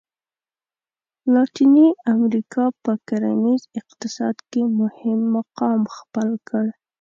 لاتیني 1.33 1.87
امریکا 2.13 2.65
په 2.83 2.91
کرنیز 3.07 3.61
اقتصاد 3.79 4.35
کې 4.51 4.61
مهم 4.79 5.19
مقام 5.35 5.81
خپل 5.97 6.29
کړ. 6.47 6.65